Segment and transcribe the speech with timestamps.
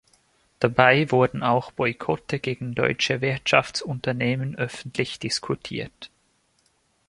[0.59, 6.09] Dabei wurden auch Boykotte gegen deutsche Wirtschaftsunternehmen öffentlich diskutiert.